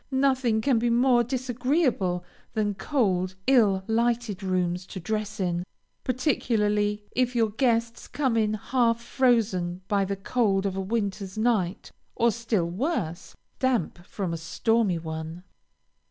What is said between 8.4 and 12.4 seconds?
half frozen by the cold of a winter's night, or